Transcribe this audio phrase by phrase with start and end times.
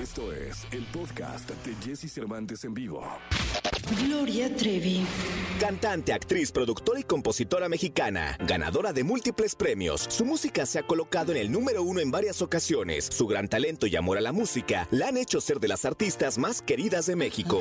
[0.00, 3.04] Esto es el podcast de Jesse Cervantes en vivo.
[4.06, 5.04] Gloria Trevi.
[5.58, 10.06] Cantante, actriz, productora y compositora mexicana, ganadora de múltiples premios.
[10.08, 13.06] Su música se ha colocado en el número uno en varias ocasiones.
[13.10, 16.38] Su gran talento y amor a la música la han hecho ser de las artistas
[16.38, 17.60] más queridas de México.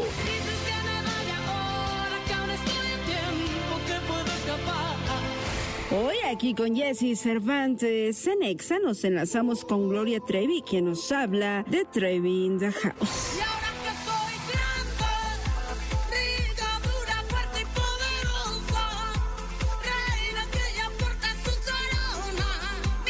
[6.30, 11.86] Aquí con Jesse Cervantes en Exa nos enlazamos con Gloria Trevi, quien nos habla de
[11.86, 13.67] Trevi in the House.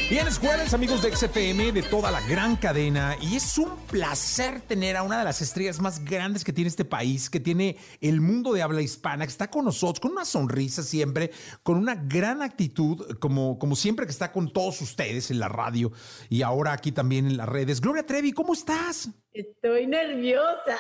[0.10, 4.62] Bien, es jueves, amigos de XFM, de toda la gran cadena, y es un placer
[4.62, 8.22] tener a una de las estrellas más grandes que tiene este país, que tiene el
[8.22, 11.32] mundo de habla hispana, que está con nosotros, con una sonrisa siempre,
[11.62, 15.92] con una gran actitud, como, como siempre que está con todos ustedes en la radio
[16.30, 17.82] y ahora aquí también en las redes.
[17.82, 19.10] Gloria Trevi, ¿cómo estás?
[19.34, 20.78] Estoy nerviosa.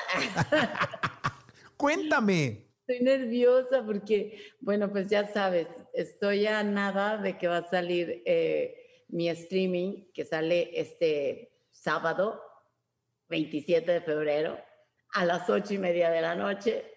[1.75, 2.69] Cuéntame.
[2.87, 8.23] Estoy nerviosa porque, bueno, pues ya sabes, estoy a nada de que va a salir...
[8.25, 12.41] Eh, mi streaming que sale este sábado
[13.29, 14.59] 27 de febrero
[15.13, 16.93] a las ocho y media de la noche.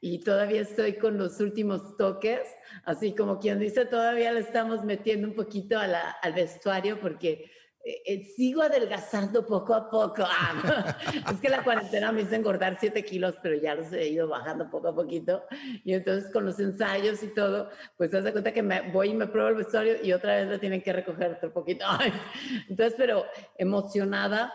[0.00, 2.40] Y todavía estoy con los últimos toques,
[2.84, 7.50] así como quien dice, todavía le estamos metiendo un poquito al vestuario porque
[7.86, 10.24] eh, eh, sigo adelgazando poco a poco.
[10.36, 14.28] Ah, es que la cuarentena me hizo engordar 7 kilos, pero ya los he ido
[14.28, 15.44] bajando poco a poquito.
[15.84, 19.14] Y entonces con los ensayos y todo, pues se hace cuenta que me voy y
[19.14, 21.84] me pruebo el vestuario y otra vez lo tienen que recoger otro poquito.
[22.68, 23.24] Entonces, pero
[23.56, 24.52] emocionada,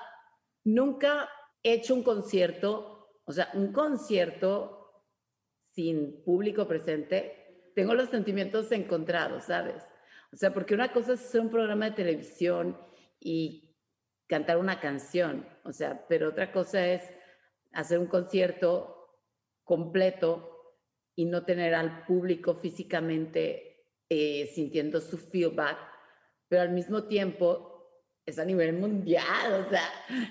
[0.64, 1.30] nunca
[1.64, 5.06] he hecho un concierto, o sea, un concierto
[5.72, 7.72] sin público presente.
[7.76, 9.84] Tengo los sentimientos encontrados, ¿sabes?
[10.34, 12.89] O sea, porque una cosa es un programa de televisión
[13.20, 13.76] y
[14.28, 17.02] cantar una canción, o sea, pero otra cosa es
[17.74, 18.96] hacer un concierto
[19.64, 20.76] completo
[21.16, 25.78] y no tener al público físicamente eh, sintiendo su feedback,
[26.48, 27.70] pero al mismo tiempo
[28.26, 29.84] es a nivel mundial, o sea,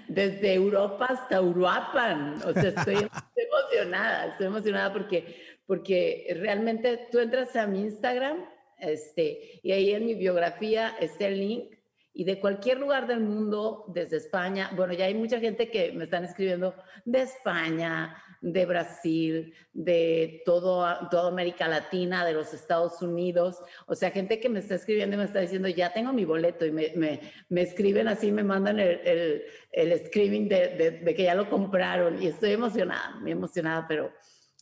[0.09, 2.97] desde Europa hasta Uruapan, o sea, estoy,
[3.37, 8.45] emocionada, estoy emocionada porque, porque realmente tú entras a mi Instagram,
[8.79, 11.78] este, y ahí en mi biografía está el link
[12.19, 16.03] y de cualquier lugar del mundo, desde España, bueno, ya hay mucha gente que me
[16.03, 16.75] están escribiendo
[17.05, 24.11] de España, de Brasil, de todo, toda América Latina, de los Estados Unidos, o sea,
[24.11, 27.21] gente que me está escribiendo y me está diciendo, ya tengo mi boleto y me,
[27.51, 32.21] escriben así, me mandan el, el, el screaming de, de que ya lo compraron.
[32.21, 34.13] Y estoy emocionada, muy emocionada, pero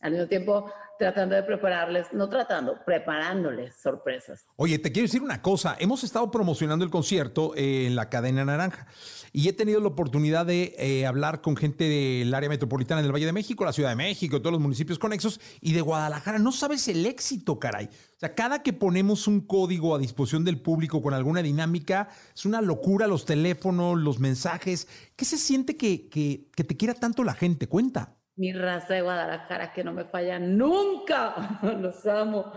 [0.01, 4.47] al mismo tiempo tratando de prepararles, no tratando, preparándoles sorpresas.
[4.57, 8.87] Oye, te quiero decir una cosa, hemos estado promocionando el concierto en la cadena Naranja
[9.33, 13.27] y he tenido la oportunidad de eh, hablar con gente del área metropolitana del Valle
[13.27, 16.39] de México, la Ciudad de México, todos los municipios conexos y de Guadalajara.
[16.39, 17.87] No sabes el éxito, caray.
[17.87, 22.47] O sea, cada que ponemos un código a disposición del público con alguna dinámica, es
[22.47, 24.89] una locura los teléfonos, los mensajes.
[25.17, 27.67] ¿Qué se siente que, que te quiera tanto la gente?
[27.67, 31.59] Cuenta mi raza de Guadalajara que no me falla nunca.
[31.81, 32.53] Los amo.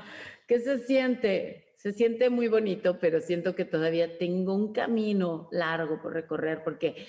[0.48, 1.74] ¿Qué se siente?
[1.78, 7.08] Se siente muy bonito, pero siento que todavía tengo un camino largo por recorrer porque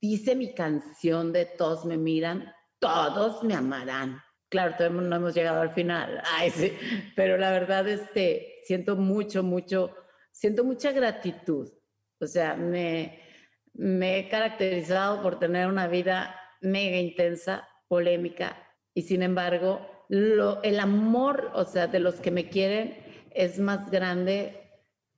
[0.00, 4.20] dice mi canción de Todos me miran, todos me amarán.
[4.48, 6.22] Claro, todavía no hemos llegado al final,
[6.52, 6.72] sí.
[7.16, 9.96] pero la verdad este, siento mucho, mucho,
[10.30, 11.72] siento mucha gratitud.
[12.20, 13.20] O sea, me,
[13.72, 18.56] me he caracterizado por tener una vida mega intensa, polémica
[18.94, 22.96] y sin embargo el amor, o sea, de los que me quieren
[23.30, 24.60] es más grande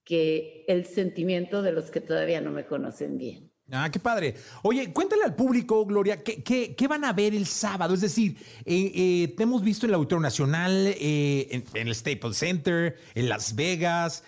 [0.05, 3.51] que el sentimiento de los que todavía no me conocen bien.
[3.73, 4.37] Ah, qué padre.
[4.63, 7.95] Oye, cuéntale al público, Gloria, ¿qué, qué, van a ver el sábado?
[7.95, 12.37] Es decir, eh, eh, te hemos visto en el Auditorio Nacional, eh, en, el Staples
[12.37, 14.23] Center, en Las Vegas,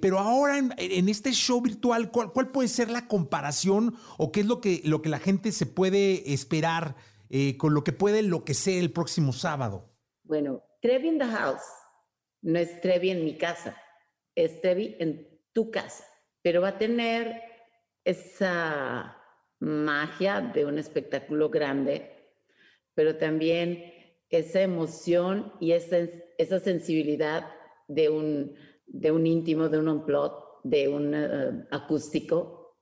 [0.00, 4.46] pero ahora en, este show virtual, ¿cuál, ¿cuál, puede ser la comparación o qué es
[4.46, 6.96] lo que, lo que la gente se puede esperar
[7.30, 9.88] eh, con lo que puede enloquecer el próximo sábado?
[10.24, 11.62] Bueno, Trevi in the house
[12.42, 13.76] no es Trevi en mi casa,
[14.34, 16.04] es Trevi en tu casa,
[16.42, 17.40] pero va a tener
[18.04, 19.16] esa
[19.60, 22.10] magia de un espectáculo grande,
[22.94, 23.92] pero también
[24.28, 25.98] esa emoción y esa,
[26.38, 27.48] esa sensibilidad
[27.88, 28.56] de un,
[28.86, 32.76] de un íntimo, de un unplot, de un uh, acústico,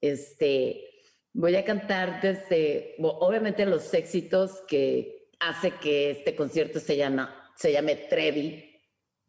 [0.00, 0.89] este,
[1.32, 7.72] Voy a cantar desde, obviamente, los éxitos que hace que este concierto se, llama, se
[7.72, 8.70] llame Trevi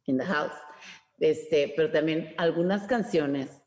[0.06, 0.54] in the House,
[1.20, 3.62] este, pero también algunas canciones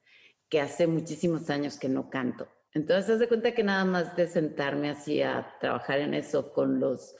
[0.48, 2.48] que hace muchísimos años que no canto.
[2.72, 6.80] Entonces, haz de cuenta que nada más de sentarme así a trabajar en eso con
[6.80, 7.14] los,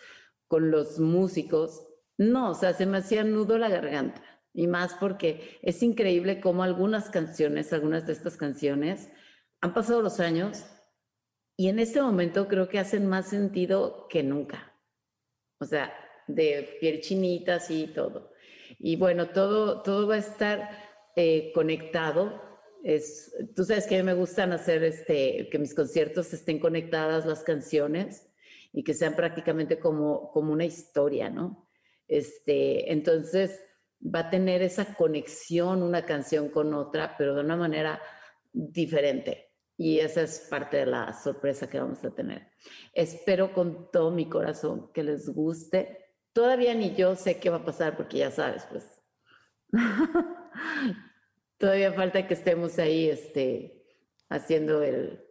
[0.49, 1.87] con los músicos,
[2.19, 4.23] no, o sea, se me hacía nudo la garganta.
[4.53, 9.11] Y más porque es increíble cómo algunas canciones, algunas de estas canciones,
[9.61, 10.65] han pasado los años
[11.57, 14.73] y en este momento creo que hacen más sentido que nunca.
[15.61, 15.93] O sea,
[16.27, 18.33] de piel chinita, y todo.
[18.79, 20.71] Y bueno, todo, todo va a estar
[21.17, 22.43] eh, conectado.
[22.83, 27.25] Es, tú sabes que a mí me gustan hacer este, que mis conciertos estén conectadas
[27.25, 28.29] las canciones
[28.73, 31.69] y que sean prácticamente como, como una historia, ¿no?
[32.09, 33.63] Este, entonces,
[34.05, 38.03] va a tener esa conexión una canción con otra, pero de una manera
[38.53, 39.44] diferente.
[39.77, 42.49] Y esa es parte de la sorpresa que vamos a tener.
[42.93, 45.99] Espero con todo mi corazón que les guste.
[46.33, 48.85] Todavía ni yo sé qué va a pasar porque ya sabes, pues.
[51.59, 53.85] Todavía falta que estemos ahí este,
[54.29, 55.25] haciendo el,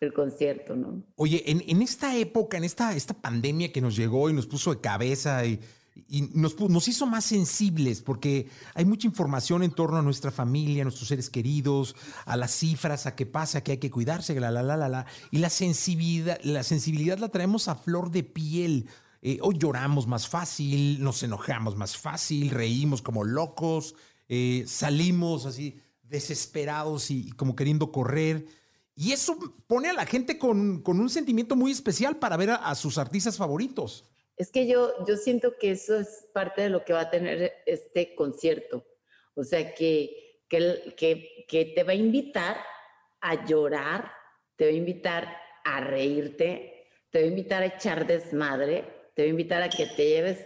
[0.00, 1.04] el concierto, ¿no?
[1.16, 4.74] Oye, en, en, esta época, en esta, esta pandemia que nos llegó y nos puso
[4.74, 5.60] de cabeza y
[6.08, 10.82] y nos, nos, hizo más sensibles porque hay mucha información en torno a nuestra familia,
[10.82, 11.96] a nuestros seres queridos,
[12.26, 15.06] a las cifras, a qué pasa, que hay que cuidarse, la, la, la, la, la.
[15.30, 18.88] Y la sensibilidad, la sensibilidad la traemos a flor de piel.
[19.20, 23.94] Eh, hoy lloramos más fácil, nos enojamos más fácil, reímos como locos,
[24.28, 28.46] eh, salimos así desesperados y, como queriendo correr.
[28.94, 32.74] Y eso pone a la gente con, con un sentimiento muy especial para ver a
[32.74, 34.04] sus artistas favoritos.
[34.38, 37.54] Es que yo, yo siento que eso es parte de lo que va a tener
[37.66, 38.86] este concierto.
[39.34, 42.56] O sea, que, que, que, te va a invitar
[43.20, 44.12] a llorar,
[44.54, 49.26] te va a invitar a reírte, te va a invitar a echar desmadre, te va
[49.26, 50.44] a invitar a que te lleves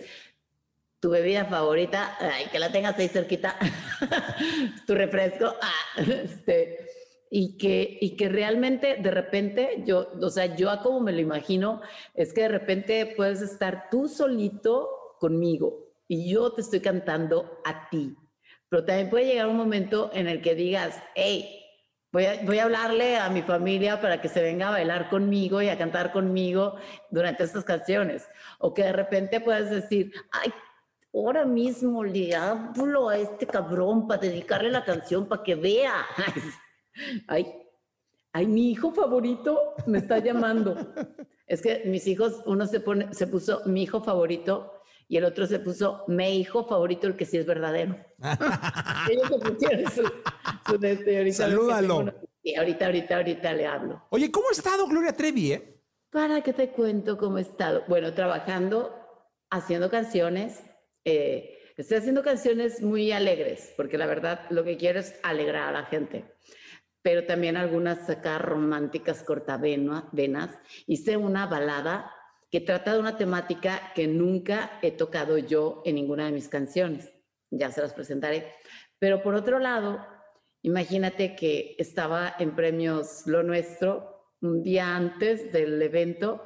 [0.98, 3.58] tu bebida favorita, ay, que la tengas ahí cerquita,
[4.86, 6.88] tu refresco, ah, este,
[7.34, 11.80] y que, y que realmente de repente yo, o sea, yo como me lo imagino,
[12.12, 17.88] es que de repente puedes estar tú solito conmigo y yo te estoy cantando a
[17.88, 18.14] ti.
[18.68, 21.58] Pero también puede llegar un momento en el que digas, hey,
[22.12, 25.62] voy a, voy a hablarle a mi familia para que se venga a bailar conmigo
[25.62, 26.76] y a cantar conmigo
[27.10, 28.28] durante estas canciones.
[28.58, 30.52] O que de repente puedes decir, ay,
[31.14, 36.04] ahora mismo le hablo a este cabrón para dedicarle la canción para que vea.
[37.26, 37.46] Ay,
[38.32, 40.76] ay, mi hijo favorito me está llamando.
[41.46, 44.72] es que mis hijos, uno se, pone, se puso mi hijo favorito
[45.08, 47.96] y el otro se puso mi hijo favorito, el que sí es verdadero.
[49.10, 50.02] Ellos se pusieron su,
[50.66, 52.14] su este, ahorita Salúdalo.
[52.42, 54.02] Y ahorita, ahorita, ahorita le hablo.
[54.10, 55.80] Oye, ¿cómo ha estado Gloria Trevi, eh?
[56.10, 57.84] ¿Para qué te cuento cómo he estado?
[57.88, 58.92] Bueno, trabajando,
[59.50, 60.62] haciendo canciones.
[61.04, 65.72] Eh, estoy haciendo canciones muy alegres, porque la verdad lo que quiero es alegrar a
[65.72, 66.24] la gente
[67.02, 70.50] pero también algunas acá románticas cortavenas.
[70.86, 72.12] Hice una balada
[72.50, 77.12] que trata de una temática que nunca he tocado yo en ninguna de mis canciones.
[77.50, 78.54] Ya se las presentaré.
[78.98, 80.06] Pero por otro lado,
[80.62, 86.42] imagínate que estaba en premios Lo Nuestro un día antes del evento,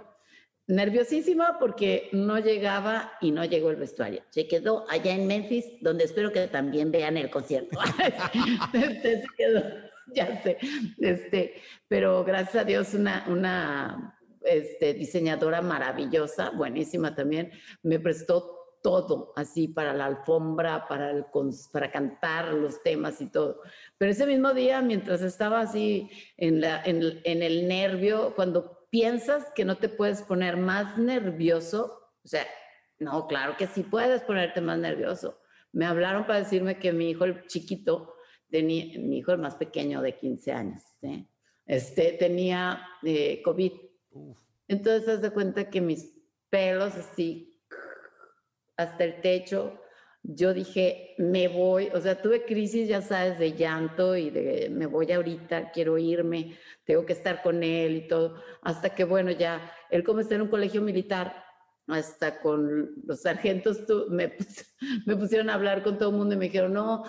[0.67, 4.23] nerviosísima porque no llegaba y no llegó el vestuario.
[4.31, 7.79] Se quedó allá en Memphis, donde espero que también vean el concierto.
[8.73, 9.63] se quedó
[10.15, 10.59] ya sé.
[10.99, 11.55] Este,
[11.89, 17.51] pero gracias a Dios, una, una este, diseñadora maravillosa, buenísima también,
[17.83, 21.25] me prestó todo, así para la alfombra, para, el,
[21.73, 23.63] para cantar los temas y todo.
[23.99, 29.45] Pero ese mismo día, mientras estaba así en, la, en, en el nervio, cuando piensas
[29.57, 32.47] que no te puedes poner más nervioso, o sea,
[32.99, 35.41] no, claro que sí puedes ponerte más nervioso.
[35.73, 38.16] Me hablaron para decirme que mi hijo, el chiquito,
[38.51, 40.83] tenía, mi hijo el más pequeño de 15 años,
[41.67, 43.73] este, tenía eh, COVID.
[44.69, 46.13] Entonces, haz de cuenta que mis
[46.51, 47.61] pelos así,
[48.77, 49.81] hasta el techo,
[50.23, 54.87] yo dije, me voy, o sea, tuve crisis, ya sabes, de llanto y de, me
[54.87, 59.73] voy ahorita, quiero irme, tengo que estar con él y todo, hasta que, bueno, ya,
[59.91, 61.45] él como está en un colegio militar,
[61.87, 64.37] hasta con los sargentos me,
[65.07, 67.05] me pusieron a hablar con todo el mundo y me dijeron, no,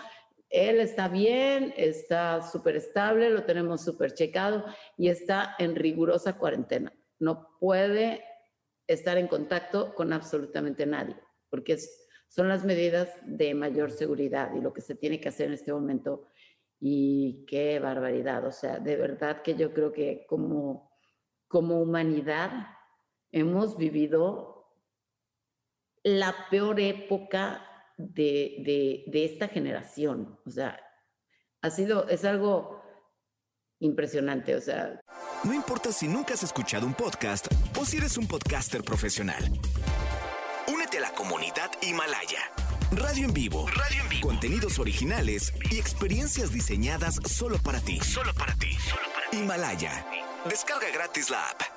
[0.50, 4.66] él está bien, está súper estable, lo tenemos súper checado
[4.98, 6.94] y está en rigurosa cuarentena.
[7.20, 8.24] No puede
[8.88, 11.18] estar en contacto con absolutamente nadie,
[11.50, 11.78] porque
[12.30, 15.74] son las medidas de mayor seguridad y lo que se tiene que hacer en este
[15.74, 16.28] momento.
[16.80, 20.92] Y qué barbaridad, o sea, de verdad que yo creo que como,
[21.48, 22.52] como humanidad
[23.32, 24.58] hemos vivido
[26.04, 27.67] la peor época
[27.98, 30.40] de, de, esta generación.
[30.46, 30.80] O sea,
[31.62, 32.82] ha sido, es algo
[33.80, 34.56] impresionante.
[34.56, 35.02] O sea.
[35.44, 37.48] No importa si nunca has escuchado un podcast
[37.80, 39.44] o si eres un podcaster profesional.
[40.68, 42.40] Únete a la comunidad Himalaya.
[42.92, 43.68] Radio en vivo.
[43.68, 44.28] Radio en vivo.
[44.28, 48.00] Contenidos originales y experiencias diseñadas solo para ti.
[48.00, 48.74] Solo para ti.
[48.74, 49.38] Solo para ti.
[49.38, 50.06] Himalaya.
[50.50, 51.77] Descarga gratis la app.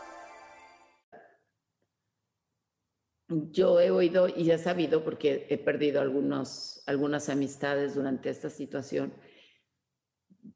[3.51, 9.13] Yo he oído y he sabido, porque he perdido algunos, algunas amistades durante esta situación,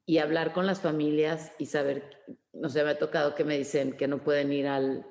[0.06, 2.04] y hablar con las familias y saber,
[2.52, 5.06] no sé, me ha tocado que me dicen que no pueden ir al,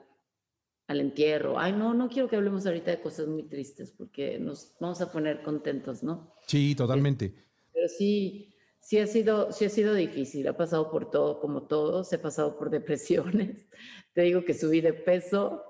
[0.87, 1.59] al entierro.
[1.59, 5.11] Ay, no, no quiero que hablemos ahorita de cosas muy tristes porque nos vamos a
[5.11, 6.33] poner contentos, ¿no?
[6.47, 7.33] Sí, totalmente.
[7.71, 10.47] Pero sí, sí ha sido, sí ha sido difícil.
[10.47, 12.11] Ha pasado por todo, como todos.
[12.13, 13.67] He pasado por depresiones.
[14.13, 15.63] Te digo que subí de peso.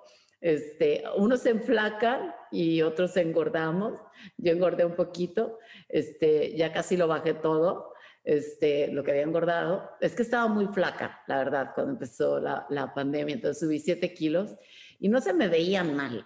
[0.43, 3.93] Este, unos se enflacan y otros engordamos.
[4.35, 5.57] Yo engordé un poquito.
[5.87, 7.93] Este, ya casi lo bajé todo
[8.25, 9.89] este, lo que había engordado.
[10.01, 13.35] Es que estaba muy flaca, la verdad, cuando empezó la, pandemia.
[13.35, 14.57] Entonces subí 7 kilos
[14.99, 16.25] y no se me veían mal.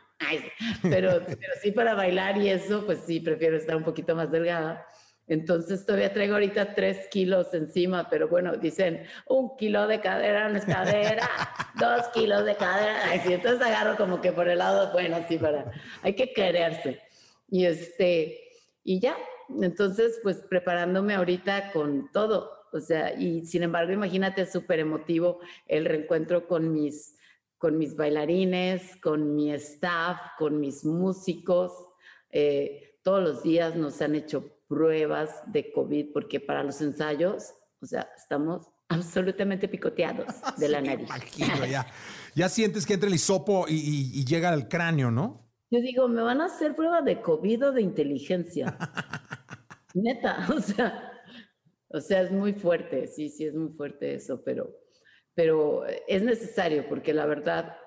[0.81, 4.83] pero, pero sí para bailar y eso, pues sí, prefiero estar un poquito más delgada.
[5.27, 10.57] Entonces todavía traigo ahorita 3 kilos encima, pero bueno, dicen un kilo de cadera no
[10.57, 11.27] es cadera,
[11.79, 13.13] dos kilos de cadera.
[13.13, 17.01] Entonces agarro como que por el lado, bueno, sí, para, hay que quererse.
[17.49, 18.39] Y este,
[18.83, 19.17] y ya,
[19.49, 25.85] entonces, pues preparándome ahorita con todo, o sea, y sin embargo, imagínate, súper emotivo el
[25.85, 27.17] reencuentro con mis,
[27.57, 31.71] con mis bailarines, con mi staff, con mis músicos.
[32.29, 37.85] Eh, todos los días nos han hecho pruebas de COVID porque para los ensayos, o
[37.85, 41.09] sea, estamos absolutamente picoteados de la nariz.
[41.69, 41.87] ya.
[42.35, 45.47] ya sientes que entra el hisopo y, y llega al cráneo, ¿no?
[45.69, 48.77] Yo digo, me van a hacer prueba de COVID o de inteligencia.
[49.93, 51.11] Neta, o sea,
[51.89, 54.75] o sea, es muy fuerte, sí, sí, es muy fuerte eso, pero,
[55.33, 57.77] pero es necesario porque la verdad,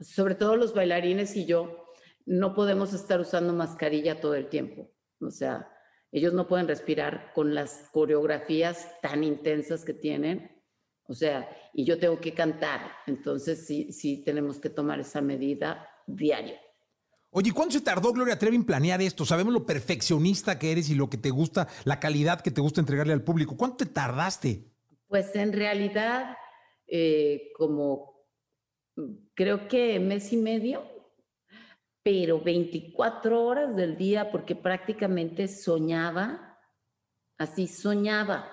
[0.00, 1.92] sobre todo los bailarines y yo,
[2.26, 4.90] no podemos estar usando mascarilla todo el tiempo.
[5.24, 5.68] O sea,
[6.12, 10.62] ellos no pueden respirar con las coreografías tan intensas que tienen.
[11.06, 12.80] O sea, y yo tengo que cantar.
[13.06, 16.54] Entonces, sí, sí tenemos que tomar esa medida diario.
[17.30, 19.24] Oye, ¿cuánto se tardó Gloria Trevi en planear esto?
[19.24, 22.80] Sabemos lo perfeccionista que eres y lo que te gusta, la calidad que te gusta
[22.80, 23.56] entregarle al público.
[23.56, 24.70] ¿Cuánto te tardaste?
[25.08, 26.36] Pues en realidad,
[26.86, 28.24] eh, como
[29.34, 30.93] creo que mes y medio,
[32.04, 36.60] pero 24 horas del día porque prácticamente soñaba,
[37.38, 38.50] así soñaba.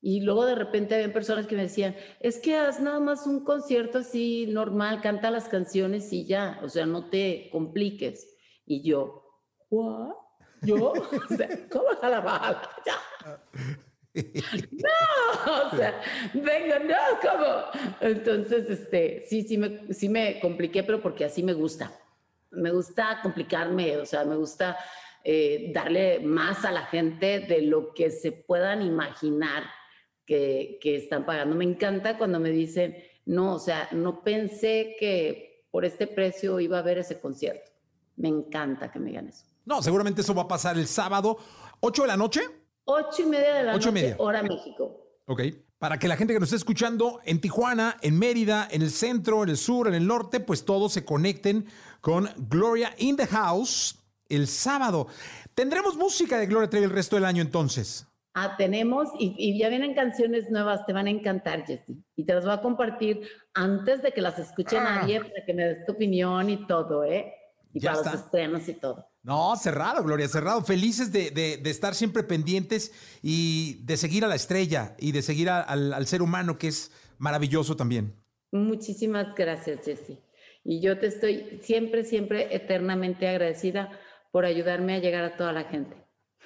[0.00, 3.44] Y luego de repente había personas que me decían, es que haz nada más un
[3.44, 8.36] concierto así normal, canta las canciones y ya, o sea, no te compliques.
[8.64, 9.24] Y yo,
[9.68, 10.14] ¿what?
[10.62, 10.92] ¿Yo?
[11.30, 12.62] O sea, ¿cómo a la bala?
[12.86, 13.42] Ya.
[14.70, 16.00] No, o sea,
[16.32, 17.96] venga, no, ¿cómo?
[18.00, 21.92] Entonces, este, sí, sí me, sí me compliqué, pero porque así me gusta.
[22.50, 24.76] Me gusta complicarme, o sea, me gusta
[25.24, 29.64] eh, darle más a la gente de lo que se puedan imaginar
[30.24, 31.56] que, están pagando.
[31.56, 36.76] Me encanta cuando me dicen, no, o sea, no pensé que por este precio iba
[36.76, 37.70] a haber ese concierto.
[38.16, 39.44] Me encanta que me digan eso.
[39.64, 41.38] No, seguramente eso va a pasar el sábado,
[41.80, 42.40] 8 de la noche.
[42.84, 45.18] 8 y media de la noche, hora México.
[45.26, 45.42] Ok.
[45.78, 49.44] Para que la gente que nos esté escuchando en Tijuana, en Mérida, en el centro,
[49.44, 51.66] en el sur, en el norte, pues todos se conecten
[52.00, 53.96] con Gloria in the House
[54.28, 55.06] el sábado.
[55.54, 58.08] ¿Tendremos música de Gloria Trevi el resto del año entonces?
[58.34, 62.04] Ah, tenemos, y, ya vienen canciones nuevas, te van a encantar, Jessy.
[62.16, 63.22] Y te las voy a compartir
[63.54, 64.84] antes de que las escuche ah.
[64.84, 67.34] nadie para que me des tu opinión y todo, ¿eh?
[67.72, 69.08] Y para los estrenos y todo.
[69.22, 70.62] No, cerrado, Gloria, cerrado.
[70.62, 75.92] Felices de, estar siempre pendientes y de seguir a la estrella y de seguir al,
[75.92, 78.14] al, ser humano, que es maravilloso también.
[78.52, 80.18] Muchísimas gracias, Jessy.
[80.64, 83.90] Y yo te estoy siempre, siempre eternamente agradecida
[84.30, 85.96] por ayudarme a llegar a toda la gente.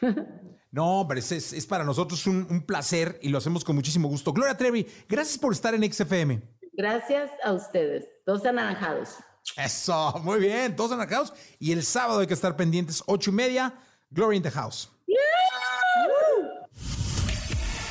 [0.72, 4.32] No, pero es, para nosotros un, placer y lo hacemos con muchísimo gusto.
[4.32, 6.40] Gloria Trevi, gracias por estar en XFM.
[6.72, 9.18] Gracias a ustedes, dos anaranjados.
[9.56, 11.32] Eso, muy bien, todos anaranjados.
[11.58, 13.74] Y el sábado hay que estar pendientes, ocho y media,
[14.10, 14.88] Gloria in the House.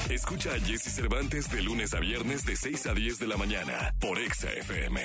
[0.09, 3.95] Escucha a Jesse Cervantes de lunes a viernes de 6 a 10 de la mañana
[3.99, 4.99] por XFM.